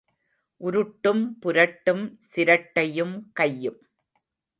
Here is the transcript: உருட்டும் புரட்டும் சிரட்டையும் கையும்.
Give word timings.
உருட்டும் 0.61 1.21
புரட்டும் 1.41 2.01
சிரட்டையும் 2.35 3.29
கையும். 3.33 3.79